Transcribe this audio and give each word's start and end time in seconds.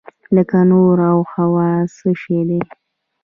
لکه 0.35 0.57
نور 0.71 0.97
او 1.11 1.19
هوا 1.33 1.69
څه 1.97 2.09
شی 2.21 2.39
دي؟ 2.47 2.59